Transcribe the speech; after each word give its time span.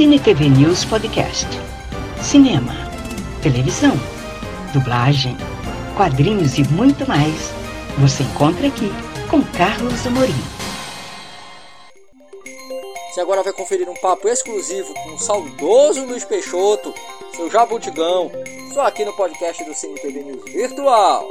Cine 0.00 0.18
TV 0.18 0.48
News 0.48 0.82
Podcast. 0.86 1.46
Cinema, 2.22 2.72
televisão, 3.42 3.92
dublagem, 4.72 5.36
quadrinhos 5.94 6.56
e 6.56 6.64
muito 6.72 7.06
mais. 7.06 7.52
Você 7.98 8.22
encontra 8.22 8.68
aqui 8.68 8.90
com 9.28 9.42
Carlos 9.42 10.06
Amorim. 10.06 10.32
Você 13.12 13.20
agora 13.20 13.42
vai 13.42 13.52
conferir 13.52 13.90
um 13.90 13.94
papo 13.96 14.26
exclusivo 14.26 14.94
com 14.94 15.16
o 15.16 15.18
saudoso 15.18 16.06
Luiz 16.06 16.24
Peixoto, 16.24 16.94
seu 17.36 17.50
jabutigão, 17.50 18.32
só 18.72 18.86
aqui 18.86 19.04
no 19.04 19.12
podcast 19.12 19.62
do 19.64 19.74
Cine 19.74 20.00
TV 20.00 20.22
News 20.22 20.50
Virtual. 20.50 21.30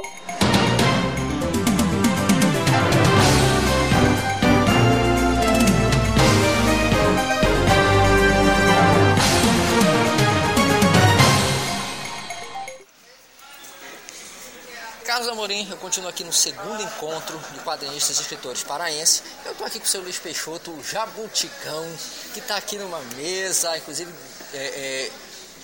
Continuo 15.90 16.08
aqui 16.08 16.22
no 16.22 16.32
segundo 16.32 16.80
encontro 16.80 17.36
de 17.52 17.58
quadrinistas 17.64 18.16
e 18.16 18.22
escritores 18.22 18.62
paraenses. 18.62 19.24
Eu 19.44 19.50
estou 19.50 19.66
aqui 19.66 19.80
com 19.80 19.84
o 19.84 19.88
seu 19.88 20.00
Luiz 20.00 20.20
Peixoto, 20.20 20.70
o 20.70 20.84
Jabuticão, 20.84 21.84
que 22.32 22.38
está 22.38 22.54
aqui 22.54 22.78
numa 22.78 23.00
mesa, 23.16 23.76
inclusive 23.76 24.14
é, 24.54 24.56
é, 24.56 25.10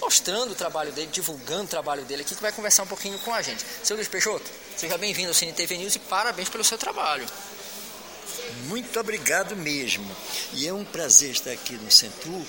mostrando 0.00 0.50
o 0.50 0.54
trabalho 0.56 0.90
dele, 0.90 1.08
divulgando 1.12 1.62
o 1.62 1.68
trabalho 1.68 2.04
dele 2.04 2.22
aqui, 2.22 2.34
que 2.34 2.42
vai 2.42 2.50
conversar 2.50 2.82
um 2.82 2.88
pouquinho 2.88 3.16
com 3.20 3.32
a 3.32 3.40
gente. 3.40 3.64
Seu 3.84 3.94
Luiz 3.94 4.08
Peixoto, 4.08 4.50
seja 4.76 4.98
bem-vindo 4.98 5.28
ao 5.28 5.34
Cine 5.34 5.52
TV 5.52 5.78
News 5.78 5.94
e 5.94 6.00
parabéns 6.00 6.48
pelo 6.48 6.64
seu 6.64 6.76
trabalho. 6.76 7.24
Muito 8.64 8.98
obrigado 8.98 9.56
mesmo. 9.56 10.04
E 10.52 10.66
é 10.66 10.72
um 10.72 10.84
prazer 10.84 11.30
estar 11.30 11.50
aqui 11.50 11.74
no 11.74 11.90
Centur, 11.90 12.42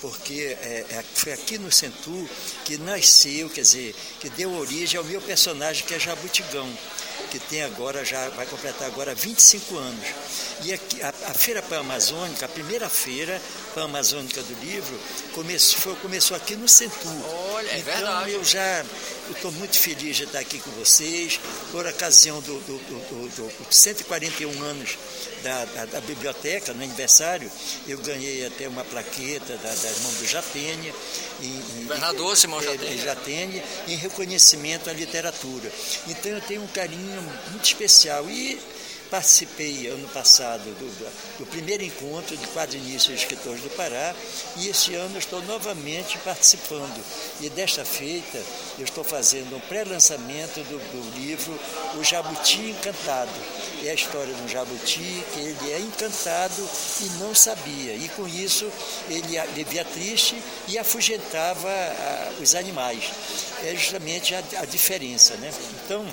porque 0.00 0.56
é, 0.60 0.86
é, 0.90 1.04
foi 1.14 1.32
aqui 1.32 1.58
no 1.58 1.72
Centur 1.72 2.28
que 2.64 2.76
nasceu, 2.78 3.48
quer 3.50 3.62
dizer, 3.62 3.94
que 4.20 4.28
deu 4.30 4.52
origem 4.54 4.98
ao 4.98 5.04
meu 5.04 5.20
personagem 5.20 5.84
que 5.86 5.94
é 5.94 5.98
Jabutigão, 5.98 6.68
que 7.30 7.38
tem 7.38 7.62
agora, 7.62 8.04
já 8.04 8.28
vai 8.30 8.46
completar 8.46 8.86
agora 8.86 9.14
25 9.14 9.76
anos. 9.76 10.06
E 10.62 10.72
aqui, 10.72 11.02
a, 11.02 11.08
a 11.08 11.34
Feira 11.34 11.62
Pan-Amazônica, 11.62 12.44
a 12.44 12.48
primeira 12.48 12.88
feira 12.88 13.40
Pan-Amazônica 13.74 14.42
do 14.42 14.54
livro, 14.64 14.98
começou, 15.34 15.80
foi, 15.80 15.96
começou 15.96 16.36
aqui 16.36 16.54
no 16.54 16.68
Centur. 16.68 17.12
Olha, 17.52 17.70
é 17.70 17.78
então 17.78 17.94
verdade. 17.94 18.32
eu 18.32 18.44
já 18.44 18.84
estou 19.32 19.52
muito 19.52 19.78
feliz 19.78 20.16
de 20.16 20.24
estar 20.24 20.38
aqui 20.38 20.58
com 20.58 20.70
vocês, 20.72 21.40
por 21.70 21.86
ocasião 21.86 22.40
do, 22.40 22.58
do, 22.60 22.78
do, 22.78 23.28
do, 23.28 23.64
do 23.64 23.74
141 23.74 24.62
anos 24.62 24.98
da, 25.42 25.64
da, 25.66 25.84
da, 25.86 26.00
biblioteca, 26.00 26.72
no 26.72 26.82
aniversário, 26.82 27.50
eu 27.86 27.98
ganhei 27.98 28.46
até 28.46 28.68
uma 28.68 28.84
plaqueta 28.84 29.56
da, 29.56 29.74
da 29.74 29.90
irmão 29.90 30.12
do 30.14 30.26
Jatene. 30.26 30.92
Governador 31.86 32.36
Simão 32.36 32.60
é, 32.60 32.64
Jatene. 32.64 32.98
Jatene, 32.98 33.62
em 33.88 33.96
reconhecimento 33.96 34.88
à 34.88 34.92
literatura. 34.92 35.70
Então 36.08 36.32
eu 36.32 36.40
tenho 36.40 36.62
um 36.62 36.66
carinho 36.68 37.22
muito 37.50 37.64
especial. 37.64 38.28
E 38.28 38.58
participei 39.14 39.86
ano 39.86 40.08
passado 40.08 40.64
do, 40.64 41.38
do, 41.38 41.46
primeiro 41.46 41.84
encontro 41.84 42.36
de 42.36 42.48
quadrinistas 42.48 43.10
e 43.10 43.14
escritores 43.14 43.60
do 43.60 43.70
Pará 43.70 44.12
e 44.56 44.68
este 44.68 44.96
ano 44.96 45.16
estou 45.16 45.40
novamente 45.42 46.18
participando. 46.18 47.00
E 47.40 47.48
desta 47.48 47.84
feita 47.84 48.38
eu 48.76 48.84
estou 48.84 49.04
fazendo 49.04 49.54
um 49.54 49.60
pré-lançamento 49.60 50.56
do, 50.64 50.78
do, 50.78 51.20
livro 51.20 51.56
O 51.96 52.02
Jabuti 52.02 52.70
Encantado. 52.70 53.30
É 53.84 53.90
a 53.90 53.94
história 53.94 54.34
de 54.34 54.42
um 54.42 54.48
jabuti 54.48 55.22
que 55.32 55.40
ele 55.40 55.72
é 55.72 55.78
encantado 55.78 56.68
e 57.00 57.04
não 57.20 57.32
sabia. 57.36 57.94
E 57.94 58.10
com 58.16 58.26
isso 58.26 58.68
ele 59.08 59.38
vivia 59.54 59.84
triste 59.84 60.42
e 60.66 60.76
afugentava 60.76 61.68
a, 61.70 62.42
os 62.42 62.56
animais. 62.56 63.12
É 63.62 63.76
justamente 63.76 64.34
a, 64.34 64.42
a 64.58 64.64
diferença. 64.64 65.36
Né? 65.36 65.52
Então, 65.84 66.04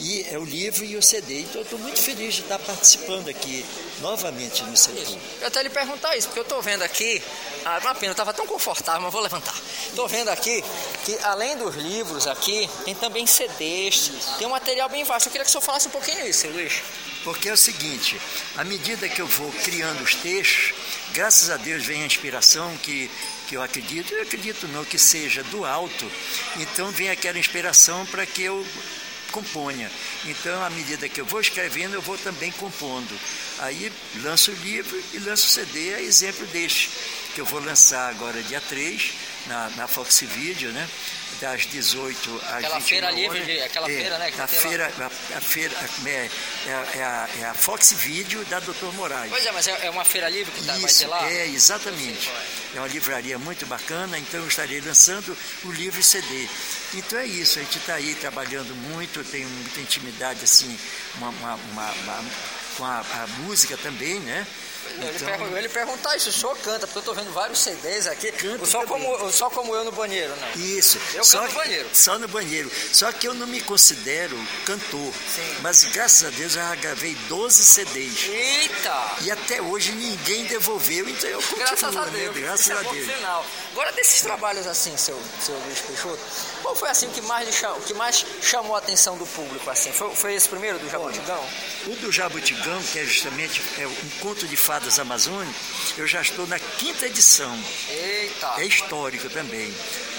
e 0.00 0.26
é 0.30 0.38
o 0.38 0.44
livro 0.44 0.84
e 0.84 0.96
o 0.96 1.02
CD. 1.02 1.40
Então 1.40 1.56
eu 1.56 1.62
estou 1.62 1.78
muito 1.78 2.00
feliz 2.00 2.34
de 2.34 2.42
estar 2.42 2.58
participando 2.58 3.28
aqui 3.28 3.64
novamente 4.00 4.62
no 4.64 4.76
setor. 4.76 5.18
Eu 5.40 5.48
até 5.48 5.62
lhe 5.62 5.70
perguntar 5.70 6.16
isso, 6.16 6.28
porque 6.28 6.40
eu 6.40 6.44
estou 6.44 6.62
vendo 6.62 6.82
aqui, 6.82 7.22
ah, 7.64 7.78
uma 7.82 7.94
pena, 7.94 8.08
eu 8.08 8.12
estava 8.12 8.32
tão 8.32 8.46
confortável, 8.46 9.02
mas 9.02 9.12
vou 9.12 9.20
levantar. 9.20 9.54
Estou 9.86 10.08
vendo 10.08 10.28
aqui 10.28 10.64
que 11.04 11.18
além 11.22 11.56
dos 11.56 11.74
livros 11.74 12.26
aqui, 12.26 12.68
tem 12.84 12.94
também 12.94 13.26
CDs, 13.26 14.10
tem 14.38 14.46
um 14.46 14.50
material 14.50 14.88
bem 14.88 15.04
vasto. 15.04 15.26
Eu 15.26 15.32
queria 15.32 15.44
que 15.44 15.50
o 15.50 15.52
senhor 15.52 15.62
falasse 15.62 15.88
um 15.88 15.92
pouquinho 15.92 16.26
isso, 16.26 16.48
Luiz. 16.48 16.82
Porque 17.22 17.50
é 17.50 17.52
o 17.52 17.56
seguinte, 17.56 18.18
à 18.56 18.64
medida 18.64 19.06
que 19.06 19.20
eu 19.20 19.26
vou 19.26 19.52
criando 19.62 20.02
os 20.02 20.14
textos, 20.14 20.72
graças 21.12 21.50
a 21.50 21.58
Deus 21.58 21.84
vem 21.84 22.02
a 22.02 22.06
inspiração 22.06 22.74
que, 22.78 23.10
que 23.46 23.56
eu 23.56 23.62
acredito, 23.62 24.14
eu 24.14 24.22
acredito 24.22 24.66
não 24.68 24.86
que 24.86 24.98
seja 24.98 25.42
do 25.44 25.66
alto, 25.66 26.10
então 26.56 26.90
vem 26.90 27.10
aquela 27.10 27.38
inspiração 27.38 28.06
para 28.06 28.24
que 28.24 28.42
eu 28.42 28.64
componha. 29.30 29.90
Então, 30.24 30.62
à 30.62 30.70
medida 30.70 31.08
que 31.08 31.20
eu 31.20 31.26
vou 31.26 31.40
escrevendo, 31.40 31.94
eu 31.94 32.02
vou 32.02 32.18
também 32.18 32.50
compondo. 32.52 33.18
Aí 33.60 33.92
lanço 34.22 34.50
o 34.50 34.54
livro 34.54 35.02
e 35.12 35.18
lanço 35.18 35.46
o 35.46 35.50
CD, 35.50 35.90
é 35.94 36.02
exemplo 36.02 36.46
deste, 36.46 36.90
que 37.34 37.40
eu 37.40 37.46
vou 37.46 37.60
lançar 37.60 38.10
agora 38.10 38.42
dia 38.42 38.60
3, 38.60 39.12
na, 39.46 39.70
na 39.70 39.88
Fox 39.88 40.20
Video, 40.20 40.70
né? 40.72 40.88
Das 41.40 41.66
18 41.66 42.40
às 42.44 42.52
aquela 42.52 42.78
21 42.78 42.88
feira 42.88 43.06
horas. 43.06 43.18
livre, 43.18 43.62
aquela 43.62 43.90
é, 43.90 43.96
feira, 43.96 44.18
né? 44.18 44.32
A 44.38 44.46
feira, 44.46 44.92
a, 44.98 45.36
a 45.36 45.40
feira 45.40 45.74
é, 46.04 46.08
é, 46.10 46.98
é, 46.98 47.02
a, 47.02 47.28
é 47.40 47.44
a 47.46 47.54
Fox 47.54 47.92
Video 47.92 48.44
da 48.44 48.60
Dr. 48.60 48.92
Moraes. 48.94 49.30
Pois 49.30 49.46
é, 49.46 49.52
mas 49.52 49.66
é, 49.66 49.86
é 49.86 49.90
uma 49.90 50.04
feira 50.04 50.28
livre 50.28 50.52
que 50.52 50.64
tá, 50.64 50.72
vai 50.72 50.84
Isso, 50.84 50.98
ter 50.98 51.06
lá? 51.06 51.30
é, 51.30 51.46
exatamente. 51.46 52.30
É 52.74 52.78
uma 52.78 52.88
livraria 52.88 53.38
muito 53.38 53.66
bacana, 53.66 54.18
então 54.18 54.40
eu 54.40 54.48
estarei 54.48 54.80
lançando 54.80 55.36
o 55.64 55.72
livro 55.72 56.02
CD. 56.02 56.48
Então 56.94 57.18
é 57.18 57.26
isso, 57.26 57.58
a 57.58 57.62
gente 57.62 57.78
está 57.78 57.94
aí 57.94 58.14
trabalhando 58.14 58.74
muito, 58.74 59.24
tenho 59.24 59.48
muita 59.48 59.80
intimidade 59.80 60.44
assim, 60.44 60.78
uma, 61.16 61.30
uma, 61.30 61.54
uma, 61.54 61.92
uma 61.92 62.24
com 62.80 62.86
a, 62.86 63.00
a 63.00 63.26
música 63.42 63.76
também, 63.76 64.18
né? 64.20 64.46
Então... 64.98 65.36
lhe 65.36 65.42
eu 65.44 65.56
ia 65.56 65.60
lhe 65.60 65.68
perguntar 65.68 66.16
isso, 66.16 66.30
o 66.30 66.32
senhor 66.32 66.56
canta, 66.58 66.86
porque 66.86 66.98
eu 66.98 67.00
estou 67.00 67.14
vendo 67.14 67.32
vários 67.32 67.58
CDs 67.60 68.06
aqui, 68.06 68.32
Canto 68.32 68.66
só 68.66 68.84
também. 68.84 69.06
como, 69.06 69.30
só 69.30 69.50
como 69.50 69.74
eu 69.74 69.84
no 69.84 69.92
banheiro, 69.92 70.34
né? 70.36 70.52
Isso. 70.56 70.98
Eu 71.14 71.22
só 71.22 71.40
canto 71.40 71.52
no 71.52 71.58
banheiro. 71.58 71.88
Só 71.92 72.18
no 72.18 72.28
banheiro. 72.28 72.70
Só 72.92 73.12
que 73.12 73.28
eu 73.28 73.34
não 73.34 73.46
me 73.46 73.60
considero 73.60 74.36
cantor. 74.64 75.12
Sim. 75.34 75.56
Mas 75.60 75.84
graças 75.84 76.26
a 76.26 76.30
Deus 76.30 76.54
eu 76.56 76.62
já 76.62 76.74
gravei 76.76 77.14
12 77.28 77.64
CDs. 77.64 78.28
Eita! 78.28 79.16
E 79.22 79.30
até 79.30 79.60
hoje 79.60 79.92
ninguém 79.92 80.44
devolveu, 80.46 81.08
então 81.08 81.28
eu 81.28 81.40
continuo. 81.42 81.58
Graças 81.58 81.96
a 81.96 82.04
né? 82.06 82.10
Deus. 82.12 82.36
Graças 82.36 82.60
Isso 82.60 82.72
é 82.72 82.76
a 82.76 82.82
bom 82.82 82.92
Deus. 82.92 83.06
Sinal. 83.06 83.46
Agora 83.72 83.92
desses 83.92 84.20
trabalhos 84.20 84.66
assim, 84.66 84.96
seu, 84.96 85.18
seu 85.40 85.54
Luiz 85.54 85.78
Peixoto, 85.80 86.20
qual 86.62 86.74
foi 86.74 86.88
assim 86.88 87.06
o 87.06 87.10
que 87.10 87.20
mais, 87.22 87.54
chamou, 87.54 87.80
que 87.80 87.94
mais 87.94 88.26
chamou 88.42 88.74
a 88.74 88.78
atenção 88.78 89.16
do 89.16 89.26
público 89.26 89.70
assim? 89.70 89.92
Foi, 89.92 90.14
foi 90.14 90.34
esse 90.34 90.48
primeiro 90.48 90.78
do 90.78 90.90
Jabutigão? 90.90 91.40
O 91.86 91.96
do 91.96 92.10
Jabutigão, 92.10 92.69
que 92.80 92.98
é 92.98 93.04
justamente 93.04 93.60
é 93.78 93.86
um 93.86 94.08
conto 94.20 94.46
de 94.46 94.56
fadas 94.56 94.98
amazônico, 94.98 95.58
eu 95.96 96.06
já 96.06 96.20
estou 96.20 96.46
na 96.46 96.58
quinta 96.58 97.06
edição. 97.06 97.58
Eita! 97.88 98.54
É 98.58 98.64
histórico 98.66 99.28
também. 99.30 99.74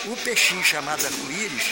O 0.06 0.16
peixinho 0.18 0.64
chamado 0.64 1.06
arco-íris, 1.06 1.64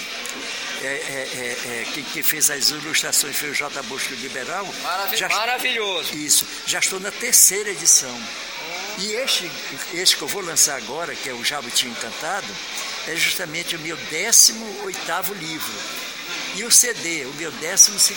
é, 0.81 0.85
é, 0.85 0.88
é, 0.88 1.81
é, 1.81 1.85
quem, 1.94 2.03
quem 2.03 2.23
fez 2.23 2.50
as 2.50 2.69
ilustrações 2.69 3.35
foi 3.35 3.50
o 3.50 3.56
J. 3.56 3.81
Bosco 3.84 4.13
Liberal. 4.13 4.68
Já- 5.13 5.28
Maravilhoso! 5.29 6.13
Isso, 6.16 6.45
já 6.66 6.79
estou 6.79 7.00
na 7.00 7.12
terceira 7.12 7.69
edição. 7.72 8.16
E 9.00 9.13
este, 9.13 9.50
este 9.94 10.16
que 10.18 10.22
eu 10.22 10.28
vou 10.28 10.41
lançar 10.44 10.75
agora, 10.78 11.16
que 11.16 11.29
é 11.29 11.34
o 11.34 11.44
Jabuti 11.44 11.88
Encantado, 11.88 12.47
é 13.07 13.16
justamente 13.16 13.75
o 13.75 13.79
meu 13.79 13.97
18º 13.97 15.34
livro. 15.39 15.73
E 16.56 16.63
o 16.63 16.72
CD, 16.72 17.25
o 17.25 17.34
meu 17.35 17.51
12º. 17.51 18.13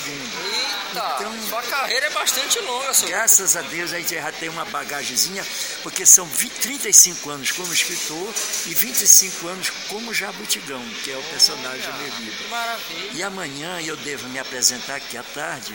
Eita! 0.94 1.16
Então- 1.18 1.48
Sua 1.48 1.62
carreira 1.62 2.06
é 2.06 2.10
bastante 2.10 2.58
longa, 2.60 2.92
senhor. 2.94 3.10
Graças 3.10 3.56
a 3.56 3.62
Deus 3.62 3.92
a 3.92 3.98
gente 3.98 4.14
já 4.14 4.32
tem 4.32 4.48
uma 4.48 4.64
bagagemzinha, 4.66 5.44
porque 5.82 6.04
são 6.06 6.26
20, 6.26 6.52
35 6.60 7.30
anos 7.30 7.50
como 7.52 7.72
escritor 7.72 8.34
e 8.66 8.74
25 8.74 9.48
anos 9.48 9.70
como 9.88 10.12
Jabutigão, 10.14 10.82
que 11.02 11.10
é 11.10 11.16
o 11.16 11.22
personagem 11.24 11.90
do 11.90 11.98
meu 11.98 12.14
livro. 12.18 12.48
maravilha! 12.48 13.10
E 13.14 13.22
amanhã 13.22 13.80
eu 13.82 13.96
devo 13.96 14.28
me 14.28 14.38
apresentar 14.38 14.96
aqui 14.96 15.16
à 15.16 15.22
tarde 15.22 15.74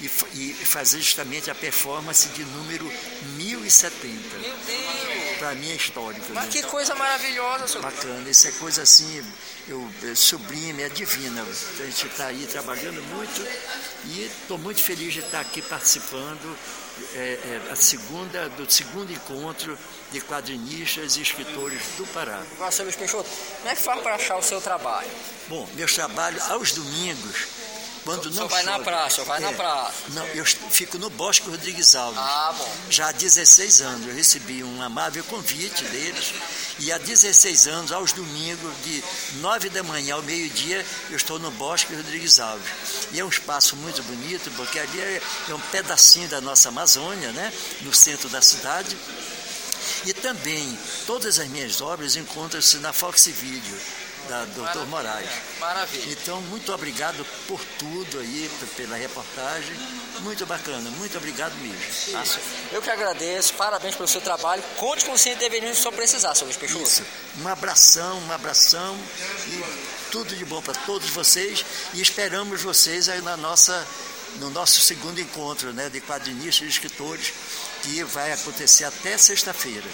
e, 0.00 0.06
e 0.50 0.66
fazer 0.66 1.00
justamente 1.00 1.50
a 1.50 1.54
performance 1.54 2.28
de 2.30 2.44
número 2.44 2.90
1070. 3.36 4.38
Meu 4.38 4.54
Deus! 4.66 5.38
Para 5.38 5.54
mim 5.54 5.70
é 5.70 5.74
histórico. 5.74 6.26
Mas 6.32 6.46
né? 6.46 6.50
que 6.50 6.62
coisa 6.62 6.94
maravilhosa, 6.94 7.66
senhor. 7.66 7.82
Bacana, 7.82 8.28
isso 8.28 8.48
é 8.48 8.52
coisa 8.52 8.82
assim, 8.82 9.24
eu, 9.68 9.88
é 10.10 10.14
sublime, 10.14 10.82
é 10.82 10.88
divina. 10.88 11.42
A 11.42 11.82
gente 11.84 12.06
está 12.06 12.26
aí 12.26 12.46
trabalhando 12.46 13.02
muito 13.14 13.46
e 14.06 14.24
estou 14.24 14.58
muito 14.58 14.82
feliz 14.82 15.12
de 15.14 15.20
estar 15.20 15.40
aqui 15.40 15.62
participando 15.62 16.56
é, 17.14 17.18
é, 17.18 17.72
a 17.72 17.76
segunda, 17.76 18.48
do 18.50 18.70
segundo 18.70 19.12
encontro 19.12 19.78
de 20.10 20.20
quadrinistas 20.20 21.16
e 21.16 21.22
escritores 21.22 21.80
do 21.98 22.06
Pará. 22.06 22.42
Agora, 22.52 22.70
senhor 22.70 22.84
Luiz 22.84 22.96
Peixoto, 22.96 23.28
como 23.58 23.68
é 23.68 23.76
que 23.76 23.82
faz 23.82 24.00
para 24.00 24.14
achar 24.14 24.36
o 24.36 24.42
seu 24.42 24.60
trabalho? 24.60 25.08
Bom, 25.48 25.68
meus 25.74 25.94
trabalhos 25.94 26.42
aos 26.50 26.72
domingos 26.72 27.55
Quando 28.06 28.30
não 28.30 28.46
vai 28.46 28.62
na 28.62 28.78
praça, 28.78 29.24
vai 29.24 29.38
é, 29.38 29.40
na 29.40 29.52
praça. 29.52 29.92
Não, 30.10 30.24
eu 30.28 30.44
fico 30.44 30.96
no 30.96 31.10
Bosque 31.10 31.50
Rodrigues 31.50 31.96
Alves. 31.96 32.18
Ah, 32.18 32.54
bom. 32.56 32.76
Já 32.88 33.08
há 33.08 33.12
16 33.12 33.80
anos. 33.80 34.06
Eu 34.06 34.14
recebi 34.14 34.62
um 34.62 34.80
amável 34.80 35.24
convite 35.24 35.82
deles. 35.86 36.32
E 36.78 36.92
há 36.92 36.98
16 36.98 37.66
anos, 37.66 37.90
aos 37.90 38.12
domingos, 38.12 38.72
de 38.84 39.02
9 39.40 39.70
da 39.70 39.82
manhã 39.82 40.14
ao 40.14 40.22
meio-dia, 40.22 40.86
eu 41.10 41.16
estou 41.16 41.40
no 41.40 41.50
Bosque 41.50 41.96
Rodrigues 41.96 42.38
Alves. 42.38 42.70
E 43.10 43.18
é 43.18 43.24
um 43.24 43.28
espaço 43.28 43.74
muito 43.74 44.00
bonito, 44.04 44.52
porque 44.52 44.78
ali 44.78 45.00
é, 45.00 45.22
é 45.48 45.54
um 45.54 45.60
pedacinho 45.60 46.28
da 46.28 46.40
nossa 46.40 46.68
Amazônia, 46.68 47.32
né? 47.32 47.52
no 47.80 47.92
centro 47.92 48.28
da 48.28 48.40
cidade. 48.40 48.96
E 50.04 50.12
também 50.12 50.78
todas 51.08 51.40
as 51.40 51.48
minhas 51.48 51.80
obras 51.80 52.14
encontram-se 52.14 52.76
na 52.76 52.92
Fox 52.92 53.26
Video 53.26 54.05
da 54.28 54.44
Dr. 54.44 54.86
Moraes. 54.88 55.28
Maravilha. 55.58 56.12
Então, 56.12 56.40
muito 56.42 56.72
obrigado 56.72 57.24
por 57.46 57.60
tudo 57.78 58.18
aí, 58.18 58.50
pela 58.76 58.96
reportagem. 58.96 59.74
Muito 60.20 60.46
bacana, 60.46 60.90
muito 60.90 61.16
obrigado 61.16 61.54
mesmo. 61.56 62.12
Tá? 62.12 62.24
Eu 62.72 62.82
que 62.82 62.90
agradeço, 62.90 63.54
parabéns 63.54 63.94
pelo 63.94 64.08
seu 64.08 64.20
trabalho. 64.20 64.62
Conte 64.76 65.04
com 65.04 65.12
o 65.12 65.18
Cine 65.18 65.36
TV 65.36 65.60
se 65.74 65.82
só 65.82 65.90
precisar, 65.90 66.34
seu 66.34 66.46
Luiz 66.46 66.56
Peixoto. 66.56 66.84
Isso. 66.84 67.02
Um 67.40 67.48
abração, 67.48 68.18
um 68.20 68.32
abração 68.32 68.98
e 69.46 70.10
tudo 70.10 70.34
de 70.34 70.44
bom 70.44 70.62
para 70.62 70.74
todos 70.74 71.10
vocês 71.10 71.64
e 71.94 72.00
esperamos 72.00 72.62
vocês 72.62 73.08
aí 73.08 73.20
na 73.20 73.36
nossa, 73.36 73.86
no 74.36 74.50
nosso 74.50 74.80
segundo 74.80 75.20
encontro 75.20 75.72
né, 75.72 75.88
de 75.88 76.00
quadrinistas 76.00 76.66
e 76.66 76.70
escritores 76.70 77.32
que 77.82 78.02
vai 78.04 78.32
acontecer 78.32 78.84
até 78.84 79.16
sexta-feira. 79.18 79.88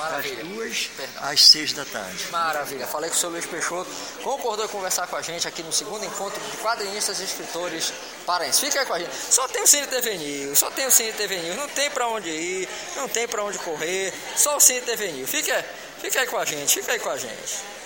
Maravilha. 0.00 0.36
Das 0.36 0.46
duas 0.48 0.90
às 1.20 1.46
seis 1.46 1.72
da 1.72 1.84
tarde. 1.84 2.26
Maravilha. 2.30 2.86
Falei 2.86 3.10
com 3.10 3.16
o 3.16 3.18
senhor 3.18 3.32
Luiz 3.32 3.46
Peixoto, 3.46 3.90
concordou 4.22 4.64
em 4.64 4.68
conversar 4.68 5.06
com 5.06 5.16
a 5.16 5.22
gente 5.22 5.46
aqui 5.46 5.62
no 5.62 5.72
segundo 5.72 6.04
encontro 6.04 6.40
de 6.50 6.56
quadrinistas 6.56 7.20
e 7.20 7.24
escritores 7.24 7.92
paraenses. 8.24 8.60
Fica 8.60 8.80
aí 8.80 8.86
com 8.86 8.94
a 8.94 8.98
gente. 8.98 9.14
Só 9.14 9.46
tem 9.48 9.62
o 9.62 9.66
Cine 9.66 9.86
TV 9.86 10.16
News, 10.16 10.58
só 10.58 10.70
tem 10.70 10.86
o 10.86 10.90
Cine 10.90 11.12
TV 11.12 11.38
News. 11.38 11.56
Não 11.56 11.68
tem 11.68 11.90
para 11.90 12.08
onde 12.08 12.30
ir, 12.30 12.68
não 12.96 13.08
tem 13.08 13.28
para 13.28 13.44
onde 13.44 13.58
correr, 13.58 14.12
só 14.36 14.56
o 14.56 14.60
Cine 14.60 14.80
TV 14.80 15.12
News. 15.12 15.28
Fica, 15.28 15.64
fica 15.98 16.20
aí 16.20 16.26
com 16.26 16.38
a 16.38 16.44
gente, 16.44 16.80
fica 16.80 16.92
aí 16.92 16.98
com 16.98 17.10
a 17.10 17.16
gente. 17.18 17.80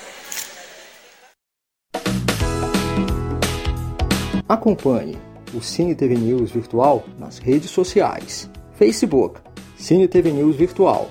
Acompanhe 4.49 5.19
o 5.55 5.63
Cine 5.63 5.95
TV 5.95 6.15
News 6.15 6.51
virtual 6.51 7.05
nas 7.19 7.39
redes 7.39 7.71
sociais. 7.71 8.51
Facebook, 8.77 9.41
Cine 9.77 10.07
TV 10.07 10.31
News 10.31 10.57
Virtual. 10.57 11.11